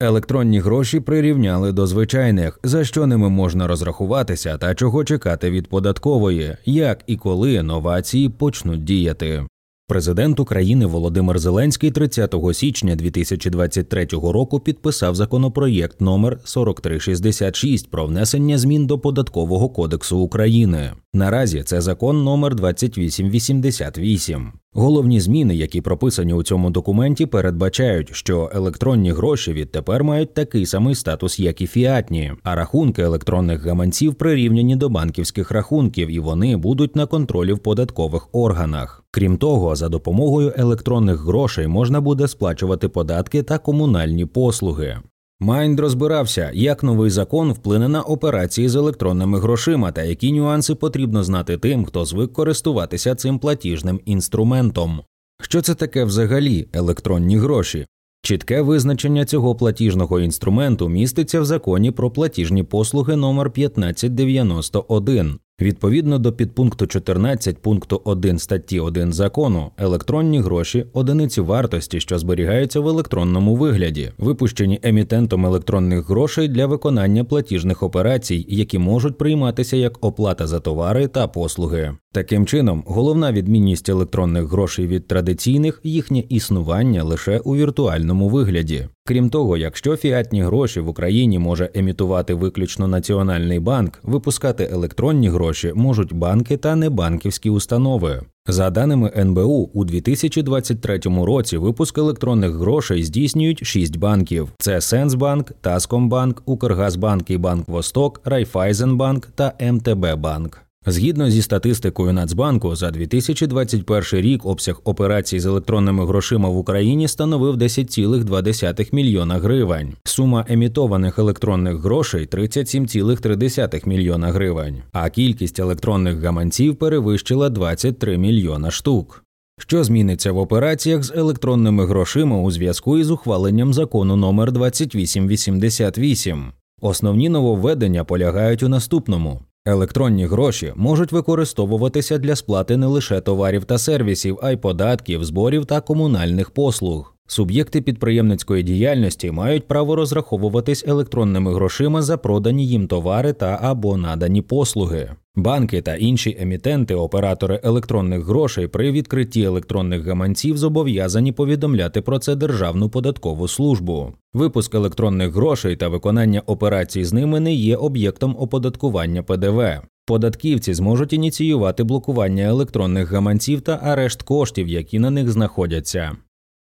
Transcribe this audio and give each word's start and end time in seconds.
Електронні 0.00 0.60
гроші 0.60 1.00
прирівняли 1.00 1.72
до 1.72 1.86
звичайних, 1.86 2.60
за 2.62 2.84
що 2.84 3.06
ними 3.06 3.28
можна 3.28 3.66
розрахуватися 3.66 4.58
та 4.58 4.74
чого 4.74 5.04
чекати 5.04 5.50
від 5.50 5.68
податкової, 5.68 6.56
як 6.64 7.04
і 7.06 7.16
коли 7.16 7.62
новації 7.62 8.28
почнуть 8.28 8.84
діяти. 8.84 9.46
Президент 9.88 10.40
України 10.40 10.86
Володимир 10.86 11.38
Зеленський 11.38 11.90
30 11.90 12.34
січня 12.52 12.96
2023 12.96 14.06
року 14.12 14.60
підписав 14.60 15.14
законопроєкт 15.14 16.00
номер 16.00 16.38
4366 16.44 17.90
про 17.90 18.06
внесення 18.06 18.58
змін 18.58 18.86
до 18.86 18.98
податкового 18.98 19.68
кодексу 19.68 20.18
України. 20.18 20.92
Наразі 21.14 21.62
це 21.62 21.80
закон 21.80 22.24
номер 22.24 22.54
2888. 22.54 24.52
Головні 24.72 25.20
зміни, 25.20 25.56
які 25.56 25.80
прописані 25.80 26.34
у 26.34 26.42
цьому 26.42 26.70
документі, 26.70 27.26
передбачають, 27.26 28.08
що 28.12 28.50
електронні 28.54 29.12
гроші 29.12 29.52
відтепер 29.52 30.04
мають 30.04 30.34
такий 30.34 30.66
самий 30.66 30.94
статус, 30.94 31.40
як 31.40 31.60
і 31.60 31.66
фіатні, 31.66 32.32
а 32.42 32.54
рахунки 32.54 33.02
електронних 33.02 33.66
гаманців 33.66 34.14
прирівняні 34.14 34.76
до 34.76 34.88
банківських 34.88 35.50
рахунків, 35.50 36.08
і 36.08 36.18
вони 36.18 36.56
будуть 36.56 36.96
на 36.96 37.06
контролі 37.06 37.52
в 37.52 37.58
податкових 37.58 38.28
органах. 38.32 39.04
Крім 39.10 39.36
того, 39.36 39.76
за 39.76 39.88
допомогою 39.88 40.52
електронних 40.56 41.20
грошей 41.20 41.66
можна 41.66 42.00
буде 42.00 42.28
сплачувати 42.28 42.88
податки 42.88 43.42
та 43.42 43.58
комунальні 43.58 44.26
послуги. 44.26 44.98
Майнд 45.40 45.80
розбирався, 45.80 46.50
як 46.54 46.82
новий 46.82 47.10
закон 47.10 47.52
вплине 47.52 47.88
на 47.88 48.02
операції 48.02 48.68
з 48.68 48.74
електронними 48.76 49.40
грошима 49.40 49.92
та 49.92 50.02
які 50.02 50.32
нюанси 50.32 50.74
потрібно 50.74 51.24
знати 51.24 51.58
тим, 51.58 51.84
хто 51.84 52.04
звик 52.04 52.32
користуватися 52.32 53.14
цим 53.14 53.38
платіжним 53.38 54.00
інструментом. 54.04 55.00
Що 55.40 55.62
це 55.62 55.74
таке 55.74 56.04
взагалі 56.04 56.68
електронні 56.72 57.36
гроші? 57.38 57.86
Чітке 58.22 58.62
визначення 58.62 59.24
цього 59.24 59.54
платіжного 59.54 60.20
інструменту 60.20 60.88
міститься 60.88 61.40
в 61.40 61.44
законі 61.44 61.90
про 61.90 62.10
платіжні 62.10 62.62
послуги 62.62 63.16
номер 63.16 63.46
1591. 63.46 65.38
Відповідно 65.60 66.18
до 66.18 66.32
підпункту 66.32 66.86
14 66.86 67.58
пункту 67.58 68.00
1 68.04 68.38
статті 68.38 68.80
1 68.80 69.12
закону, 69.12 69.70
електронні 69.78 70.40
гроші 70.40 70.86
одиниці 70.92 71.40
вартості, 71.40 72.00
що 72.00 72.18
зберігаються 72.18 72.80
в 72.80 72.88
електронному 72.88 73.56
вигляді, 73.56 74.12
випущені 74.18 74.80
емітентом 74.82 75.46
електронних 75.46 76.08
грошей 76.08 76.48
для 76.48 76.66
виконання 76.66 77.24
платіжних 77.24 77.82
операцій, 77.82 78.46
які 78.48 78.78
можуть 78.78 79.18
прийматися 79.18 79.76
як 79.76 80.04
оплата 80.04 80.46
за 80.46 80.60
товари 80.60 81.06
та 81.06 81.28
послуги. 81.28 81.94
Таким 82.12 82.46
чином, 82.46 82.84
головна 82.86 83.32
відмінність 83.32 83.88
електронних 83.88 84.44
грошей 84.44 84.86
від 84.86 85.06
традиційних 85.06 85.80
їхнє 85.84 86.24
існування 86.28 87.04
лише 87.04 87.38
у 87.38 87.56
віртуальному 87.56 88.28
вигляді. 88.28 88.88
Крім 89.08 89.30
того, 89.30 89.56
якщо 89.56 89.96
фіатні 89.96 90.42
гроші 90.42 90.80
в 90.80 90.88
Україні 90.88 91.38
може 91.38 91.70
емітувати 91.74 92.34
виключно 92.34 92.88
Національний 92.88 93.58
банк, 93.58 94.00
випускати 94.02 94.68
електронні 94.72 95.28
гроші 95.28 95.72
можуть 95.74 96.12
банки 96.12 96.56
та 96.56 96.76
небанківські 96.76 97.50
установи. 97.50 98.22
За 98.46 98.70
даними 98.70 99.12
НБУ, 99.16 99.70
у 99.74 99.84
2023 99.84 101.00
році 101.04 101.56
випуск 101.56 101.98
електронних 101.98 102.50
грошей 102.50 103.02
здійснюють 103.02 103.66
шість 103.66 103.96
банків: 103.96 104.48
це 104.58 104.80
Сенсбанк, 104.80 105.52
Таскомбанк, 105.60 106.42
Укргазбанк 106.46 107.30
і 107.30 107.38
Банк 107.38 107.68
Восток, 107.68 108.20
Райфайзенбанк 108.24 109.26
та 109.26 109.52
МТБ 109.60 110.16
Банк. 110.16 110.67
Згідно 110.86 111.30
зі 111.30 111.42
статистикою 111.42 112.12
Нацбанку, 112.12 112.76
за 112.76 112.90
2021 112.90 114.02
рік 114.12 114.46
обсяг 114.46 114.80
операцій 114.84 115.40
з 115.40 115.46
електронними 115.46 116.06
грошима 116.06 116.48
в 116.48 116.56
Україні 116.56 117.08
становив 117.08 117.56
10,2 117.56 118.94
мільйона 118.94 119.38
гривень. 119.38 119.94
Сума 120.04 120.44
емітованих 120.48 121.18
електронних 121.18 121.76
грошей 121.76 122.26
37,3 122.26 123.88
мільйона 123.88 124.28
гривень, 124.28 124.82
а 124.92 125.10
кількість 125.10 125.58
електронних 125.58 126.20
гаманців 126.20 126.76
перевищила 126.76 127.48
23 127.48 128.18
мільйона 128.18 128.70
штук. 128.70 129.24
Що 129.60 129.84
зміниться 129.84 130.32
в 130.32 130.38
операціях 130.38 131.02
з 131.02 131.12
електронними 131.16 131.86
грошима 131.86 132.40
у 132.40 132.50
зв'язку 132.50 132.98
із 132.98 133.10
ухваленням 133.10 133.74
закону 133.74 134.16
номер 134.16 134.52
2888? 134.52 136.52
Основні 136.80 137.28
нововведення 137.28 138.04
полягають 138.04 138.62
у 138.62 138.68
наступному. 138.68 139.40
Електронні 139.68 140.26
гроші 140.26 140.72
можуть 140.76 141.12
використовуватися 141.12 142.18
для 142.18 142.36
сплати 142.36 142.76
не 142.76 142.86
лише 142.86 143.20
товарів 143.20 143.64
та 143.64 143.78
сервісів, 143.78 144.38
а 144.42 144.50
й 144.50 144.56
податків, 144.56 145.24
зборів 145.24 145.66
та 145.66 145.80
комунальних 145.80 146.50
послуг. 146.50 147.14
Суб'єкти 147.26 147.80
підприємницької 147.80 148.62
діяльності 148.62 149.30
мають 149.30 149.68
право 149.68 149.96
розраховуватись 149.96 150.84
електронними 150.86 151.54
грошима 151.54 152.02
за 152.02 152.16
продані 152.16 152.66
їм 152.66 152.86
товари 152.86 153.32
та 153.32 153.58
або 153.62 153.96
надані 153.96 154.42
послуги. 154.42 155.10
Банки 155.38 155.82
та 155.82 155.94
інші 155.94 156.36
емітенти, 156.40 156.94
оператори 156.94 157.60
електронних 157.64 158.24
грошей 158.24 158.68
при 158.68 158.92
відкритті 158.92 159.42
електронних 159.42 160.06
гаманців 160.06 160.58
зобов'язані 160.58 161.32
повідомляти 161.32 162.02
про 162.02 162.18
це 162.18 162.36
Державну 162.36 162.88
податкову 162.88 163.48
службу. 163.48 164.12
Випуск 164.32 164.74
електронних 164.74 165.32
грошей 165.32 165.76
та 165.76 165.88
виконання 165.88 166.42
операцій 166.46 167.04
з 167.04 167.12
ними 167.12 167.40
не 167.40 167.54
є 167.54 167.76
об'єктом 167.76 168.36
оподаткування 168.38 169.22
ПДВ. 169.22 169.62
Податківці 170.06 170.74
зможуть 170.74 171.12
ініціювати 171.12 171.84
блокування 171.84 172.42
електронних 172.44 173.12
гаманців 173.12 173.60
та 173.60 173.80
арешт 173.82 174.22
коштів, 174.22 174.68
які 174.68 174.98
на 174.98 175.10
них 175.10 175.30
знаходяться. 175.30 176.16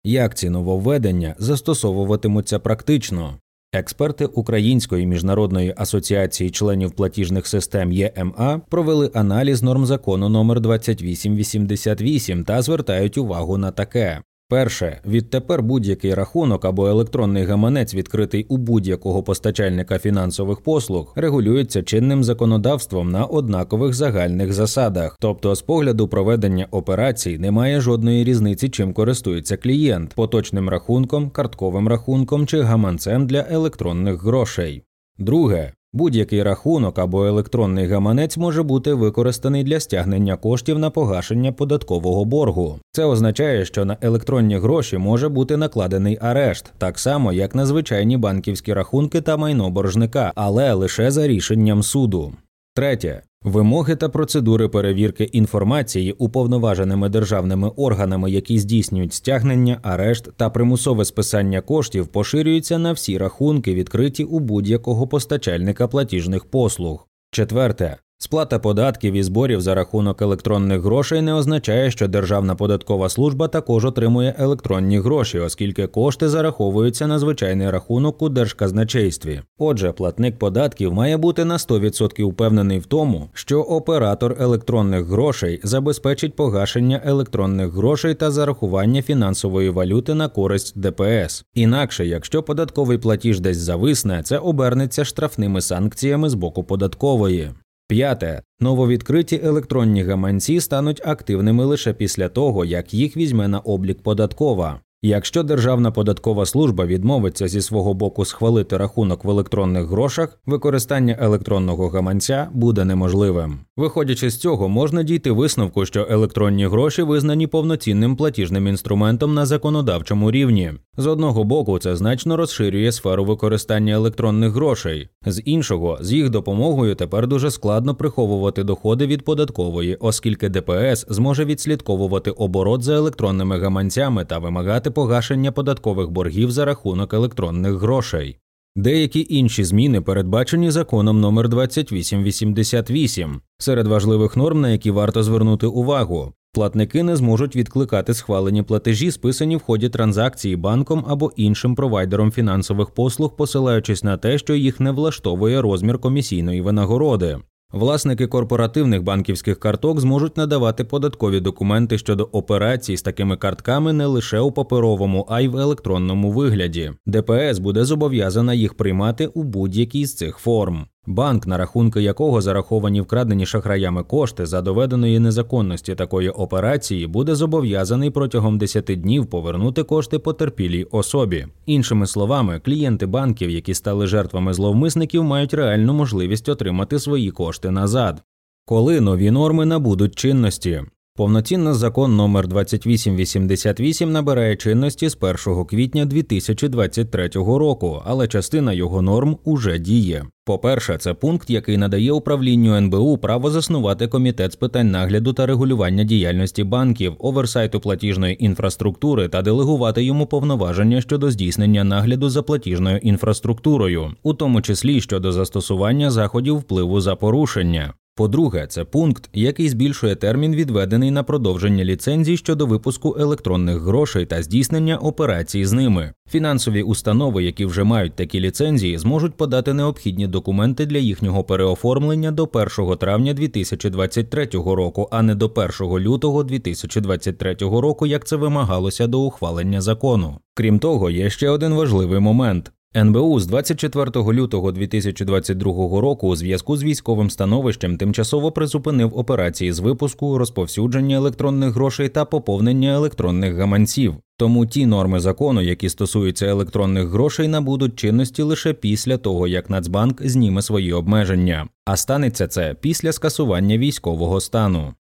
Як 0.04 0.34
ці 0.34 0.50
нововведення 0.50 1.34
застосовуватимуться 1.38 2.58
практично? 2.58 3.38
Експерти 3.72 4.26
Української 4.26 5.06
міжнародної 5.06 5.74
асоціації 5.76 6.50
членів 6.50 6.92
платіжних 6.92 7.46
систем 7.46 7.92
ЄМА 7.92 8.60
провели 8.68 9.10
аналіз 9.14 9.62
норм 9.62 9.86
закону 9.86 10.28
номер 10.28 10.60
2888 10.60 12.44
та 12.44 12.62
звертають 12.62 13.18
увагу 13.18 13.58
на 13.58 13.70
таке. 13.70 14.22
Перше, 14.50 15.00
відтепер 15.06 15.62
будь-який 15.62 16.14
рахунок 16.14 16.64
або 16.64 16.88
електронний 16.88 17.44
гаманець, 17.44 17.94
відкритий 17.94 18.46
у 18.48 18.56
будь-якого 18.56 19.22
постачальника 19.22 19.98
фінансових 19.98 20.60
послуг, 20.60 21.12
регулюється 21.16 21.82
чинним 21.82 22.24
законодавством 22.24 23.10
на 23.10 23.24
однакових 23.24 23.94
загальних 23.94 24.52
засадах. 24.52 25.16
Тобто, 25.20 25.54
з 25.54 25.62
погляду 25.62 26.08
проведення 26.08 26.66
операцій 26.70 27.38
немає 27.38 27.80
жодної 27.80 28.24
різниці, 28.24 28.68
чим 28.68 28.92
користується 28.92 29.56
клієнт 29.56 30.14
поточним 30.14 30.68
рахунком, 30.68 31.30
картковим 31.30 31.88
рахунком 31.88 32.46
чи 32.46 32.60
гаманцем 32.60 33.26
для 33.26 33.46
електронних 33.50 34.22
грошей. 34.22 34.82
Друге, 35.18 35.72
Будь-який 35.92 36.42
рахунок 36.42 36.98
або 36.98 37.26
електронний 37.26 37.86
гаманець 37.86 38.36
може 38.36 38.62
бути 38.62 38.94
використаний 38.94 39.64
для 39.64 39.80
стягнення 39.80 40.36
коштів 40.36 40.78
на 40.78 40.90
погашення 40.90 41.52
податкового 41.52 42.24
боргу. 42.24 42.78
Це 42.92 43.04
означає, 43.04 43.64
що 43.64 43.84
на 43.84 43.96
електронні 44.00 44.58
гроші 44.58 44.98
може 44.98 45.28
бути 45.28 45.56
накладений 45.56 46.18
арешт, 46.20 46.72
так 46.78 46.98
само 46.98 47.32
як 47.32 47.54
на 47.54 47.66
звичайні 47.66 48.16
банківські 48.16 48.72
рахунки 48.72 49.20
та 49.20 49.36
майно 49.36 49.70
боржника, 49.70 50.32
але 50.34 50.72
лише 50.72 51.10
за 51.10 51.26
рішенням 51.26 51.82
суду. 51.82 52.32
Третє. 52.74 53.22
Вимоги 53.42 53.96
та 53.96 54.08
процедури 54.08 54.68
перевірки 54.68 55.24
інформації 55.24 56.12
уповноваженими 56.12 57.08
державними 57.08 57.68
органами, 57.68 58.30
які 58.30 58.58
здійснюють 58.58 59.12
стягнення, 59.12 59.78
арешт 59.82 60.30
та 60.36 60.50
примусове 60.50 61.04
списання 61.04 61.60
коштів, 61.60 62.06
поширюються 62.06 62.78
на 62.78 62.92
всі 62.92 63.18
рахунки, 63.18 63.74
відкриті 63.74 64.24
у 64.24 64.38
будь-якого 64.38 65.06
постачальника 65.06 65.88
платіжних 65.88 66.44
послуг. 66.44 67.08
Четверте. 67.30 67.96
Сплата 68.22 68.58
податків 68.58 69.14
і 69.14 69.22
зборів 69.22 69.60
за 69.60 69.74
рахунок 69.74 70.22
електронних 70.22 70.82
грошей 70.82 71.22
не 71.22 71.34
означає, 71.34 71.90
що 71.90 72.08
Державна 72.08 72.54
податкова 72.54 73.08
служба 73.08 73.48
також 73.48 73.84
отримує 73.84 74.34
електронні 74.38 74.98
гроші, 74.98 75.38
оскільки 75.38 75.86
кошти 75.86 76.28
зараховуються 76.28 77.06
на 77.06 77.18
звичайний 77.18 77.70
рахунок 77.70 78.22
у 78.22 78.28
держказначействі. 78.28 79.40
Отже, 79.58 79.92
платник 79.92 80.38
податків 80.38 80.92
має 80.92 81.16
бути 81.16 81.44
на 81.44 81.56
100% 81.56 82.24
впевнений 82.24 82.78
в 82.78 82.86
тому, 82.86 83.28
що 83.32 83.60
оператор 83.60 84.36
електронних 84.40 85.06
грошей 85.06 85.60
забезпечить 85.62 86.36
погашення 86.36 87.00
електронних 87.04 87.72
грошей 87.72 88.14
та 88.14 88.30
зарахування 88.30 89.02
фінансової 89.02 89.70
валюти 89.70 90.14
на 90.14 90.28
користь 90.28 90.78
ДПС. 90.78 91.44
Інакше, 91.54 92.06
якщо 92.06 92.42
податковий 92.42 92.98
платіж 92.98 93.40
десь 93.40 93.58
зависне, 93.58 94.22
це 94.22 94.38
обернеться 94.38 95.04
штрафними 95.04 95.60
санкціями 95.60 96.28
з 96.28 96.34
боку 96.34 96.64
податкової. 96.64 97.50
П'яте. 97.90 98.42
Нововідкриті 98.60 99.40
електронні 99.44 100.02
гаманці 100.02 100.60
стануть 100.60 101.06
активними 101.06 101.64
лише 101.64 101.92
після 101.92 102.28
того, 102.28 102.64
як 102.64 102.94
їх 102.94 103.16
візьме 103.16 103.48
на 103.48 103.58
облік 103.58 104.02
податкова. 104.02 104.80
Якщо 105.02 105.42
Державна 105.42 105.90
податкова 105.90 106.46
служба 106.46 106.86
відмовиться 106.86 107.48
зі 107.48 107.62
свого 107.62 107.94
боку 107.94 108.24
схвалити 108.24 108.76
рахунок 108.76 109.24
в 109.24 109.30
електронних 109.30 109.86
грошах, 109.86 110.40
використання 110.46 111.16
електронного 111.20 111.88
гаманця 111.88 112.48
буде 112.52 112.84
неможливим. 112.84 113.58
Виходячи 113.76 114.30
з 114.30 114.38
цього, 114.38 114.68
можна 114.68 115.02
дійти 115.02 115.30
висновку, 115.30 115.86
що 115.86 116.06
електронні 116.10 116.66
гроші 116.66 117.02
визнані 117.02 117.46
повноцінним 117.46 118.16
платіжним 118.16 118.66
інструментом 118.66 119.34
на 119.34 119.46
законодавчому 119.46 120.30
рівні. 120.30 120.72
З 121.00 121.06
одного 121.06 121.44
боку, 121.44 121.78
це 121.78 121.96
значно 121.96 122.36
розширює 122.36 122.92
сферу 122.92 123.24
використання 123.24 123.94
електронних 123.94 124.52
грошей, 124.52 125.08
з 125.26 125.42
іншого, 125.44 125.98
з 126.00 126.12
їх 126.12 126.30
допомогою 126.30 126.94
тепер 126.94 127.26
дуже 127.26 127.50
складно 127.50 127.94
приховувати 127.94 128.64
доходи 128.64 129.06
від 129.06 129.24
податкової, 129.24 129.94
оскільки 129.94 130.48
ДПС 130.48 131.06
зможе 131.08 131.44
відслідковувати 131.44 132.30
оборот 132.30 132.82
за 132.82 132.94
електронними 132.94 133.58
гаманцями 133.58 134.24
та 134.24 134.38
вимагати 134.38 134.90
погашення 134.90 135.52
податкових 135.52 136.10
боргів 136.10 136.50
за 136.50 136.64
рахунок 136.64 137.14
електронних 137.14 137.74
грошей. 137.74 138.36
Деякі 138.76 139.26
інші 139.30 139.64
зміни 139.64 140.00
передбачені 140.00 140.70
законом 140.70 141.20
номер 141.20 141.48
2888. 141.48 143.40
Серед 143.58 143.86
важливих 143.86 144.36
норм, 144.36 144.60
на 144.60 144.68
які 144.70 144.90
варто 144.90 145.22
звернути 145.22 145.66
увагу. 145.66 146.32
Платники 146.52 147.02
не 147.02 147.16
зможуть 147.16 147.56
відкликати 147.56 148.14
схвалені 148.14 148.62
платежі, 148.62 149.10
списані 149.10 149.56
в 149.56 149.62
ході 149.62 149.88
транзакції 149.88 150.56
банком 150.56 151.04
або 151.08 151.32
іншим 151.36 151.74
провайдером 151.74 152.32
фінансових 152.32 152.90
послуг, 152.90 153.36
посилаючись 153.36 154.04
на 154.04 154.16
те, 154.16 154.38
що 154.38 154.54
їх 154.54 154.80
не 154.80 154.90
влаштовує 154.90 155.62
розмір 155.62 155.98
комісійної 155.98 156.60
винагороди. 156.60 157.38
Власники 157.72 158.26
корпоративних 158.26 159.02
банківських 159.02 159.60
карток 159.60 160.00
зможуть 160.00 160.36
надавати 160.36 160.84
податкові 160.84 161.40
документи 161.40 161.98
щодо 161.98 162.24
операцій 162.24 162.96
з 162.96 163.02
такими 163.02 163.36
картками 163.36 163.92
не 163.92 164.06
лише 164.06 164.40
у 164.40 164.52
паперовому, 164.52 165.26
а 165.28 165.40
й 165.40 165.48
в 165.48 165.56
електронному 165.56 166.30
вигляді. 166.30 166.92
ДПС 167.06 167.58
буде 167.58 167.84
зобов'язана 167.84 168.54
їх 168.54 168.74
приймати 168.74 169.26
у 169.26 169.42
будь-якій 169.42 170.06
з 170.06 170.16
цих 170.16 170.36
форм. 170.36 170.86
Банк, 171.06 171.46
на 171.46 171.58
рахунки 171.58 172.02
якого 172.02 172.40
зараховані 172.40 173.00
вкрадені 173.00 173.46
шахраями 173.46 174.02
кошти 174.02 174.46
за 174.46 174.62
доведеної 174.62 175.18
незаконності 175.18 175.94
такої 175.94 176.28
операції, 176.30 177.06
буде 177.06 177.34
зобов'язаний 177.34 178.10
протягом 178.10 178.58
10 178.58 178.84
днів 178.84 179.26
повернути 179.26 179.82
кошти 179.82 180.18
потерпілій 180.18 180.84
особі. 180.84 181.46
Іншими 181.66 182.06
словами, 182.06 182.60
клієнти 182.60 183.06
банків, 183.06 183.50
які 183.50 183.74
стали 183.74 184.06
жертвами 184.06 184.54
зловмисників, 184.54 185.24
мають 185.24 185.54
реальну 185.54 185.92
можливість 185.94 186.48
отримати 186.48 186.98
свої 186.98 187.30
кошти 187.30 187.70
назад. 187.70 188.22
Коли 188.64 189.00
нові 189.00 189.30
норми 189.30 189.66
набудуть 189.66 190.14
чинності, 190.14 190.82
Повноцінно 191.20 191.74
закон 191.74 192.16
номер 192.16 192.48
2888 192.48 194.12
набирає 194.12 194.56
чинності 194.56 195.08
з 195.08 195.18
1 195.20 195.64
квітня 195.64 196.04
2023 196.04 197.28
року, 197.34 198.02
але 198.04 198.28
частина 198.28 198.72
його 198.72 199.02
норм 199.02 199.36
уже 199.44 199.78
діє. 199.78 200.24
По-перше, 200.44 200.98
це 200.98 201.14
пункт, 201.14 201.50
який 201.50 201.76
надає 201.76 202.12
управлінню 202.12 202.74
НБУ 202.74 203.18
право 203.18 203.50
заснувати 203.50 204.06
комітет 204.06 204.52
з 204.52 204.56
питань 204.56 204.90
нагляду 204.90 205.32
та 205.32 205.46
регулювання 205.46 206.04
діяльності 206.04 206.64
банків, 206.64 207.14
оверсайту 207.18 207.80
платіжної 207.80 208.44
інфраструктури 208.44 209.28
та 209.28 209.42
делегувати 209.42 210.04
йому 210.04 210.26
повноваження 210.26 211.00
щодо 211.00 211.30
здійснення 211.30 211.84
нагляду 211.84 212.28
за 212.28 212.42
платіжною 212.42 212.96
інфраструктурою, 212.96 214.14
у 214.22 214.34
тому 214.34 214.62
числі 214.62 215.00
щодо 215.00 215.32
застосування 215.32 216.10
заходів 216.10 216.56
впливу 216.56 217.00
за 217.00 217.16
порушення. 217.16 217.94
По-друге, 218.14 218.66
це 218.66 218.84
пункт, 218.84 219.30
який 219.32 219.68
збільшує 219.68 220.14
термін, 220.14 220.54
відведений 220.54 221.10
на 221.10 221.22
продовження 221.22 221.84
ліцензій 221.84 222.36
щодо 222.36 222.66
випуску 222.66 223.16
електронних 223.18 223.82
грошей 223.82 224.26
та 224.26 224.42
здійснення 224.42 224.96
операцій 224.96 225.64
з 225.64 225.72
ними. 225.72 226.12
Фінансові 226.30 226.82
установи, 226.82 227.44
які 227.44 227.64
вже 227.64 227.84
мають 227.84 228.14
такі 228.14 228.40
ліцензії, 228.40 228.98
зможуть 228.98 229.34
подати 229.34 229.72
необхідні 229.72 230.26
документи 230.26 230.86
для 230.86 230.98
їхнього 230.98 231.44
переоформлення 231.44 232.30
до 232.30 232.48
1 232.52 232.96
травня 232.96 233.34
2023 233.34 234.48
року, 234.52 235.08
а 235.10 235.22
не 235.22 235.34
до 235.34 235.52
1 235.54 235.98
лютого 235.98 236.42
2023 236.42 237.56
року, 237.60 238.06
як 238.06 238.26
це 238.26 238.36
вимагалося 238.36 239.06
до 239.06 239.20
ухвалення 239.20 239.80
закону. 239.80 240.38
Крім 240.54 240.78
того, 240.78 241.10
є 241.10 241.30
ще 241.30 241.48
один 241.48 241.74
важливий 241.74 242.20
момент. 242.20 242.72
НБУ 242.96 243.40
з 243.40 243.46
24 243.46 244.10
лютого 244.32 244.72
2022 244.72 246.00
року 246.00 246.28
у 246.28 246.36
зв'язку 246.36 246.76
з 246.76 246.82
військовим 246.82 247.30
становищем 247.30 247.96
тимчасово 247.96 248.52
призупинив 248.52 249.18
операції 249.18 249.72
з 249.72 249.78
випуску, 249.78 250.38
розповсюдження 250.38 251.16
електронних 251.16 251.74
грошей 251.74 252.08
та 252.08 252.24
поповнення 252.24 252.94
електронних 252.94 253.56
гаманців. 253.56 254.14
Тому 254.36 254.66
ті 254.66 254.86
норми 254.86 255.20
закону, 255.20 255.60
які 255.60 255.88
стосуються 255.88 256.46
електронних 256.46 257.08
грошей, 257.08 257.48
набудуть 257.48 257.96
чинності 257.96 258.42
лише 258.42 258.72
після 258.72 259.16
того, 259.16 259.48
як 259.48 259.70
Нацбанк 259.70 260.22
зніме 260.26 260.62
свої 260.62 260.92
обмеження. 260.92 261.68
А 261.84 261.96
станеться 261.96 262.48
це 262.48 262.76
після 262.80 263.12
скасування 263.12 263.78
військового 263.78 264.40
стану. 264.40 264.94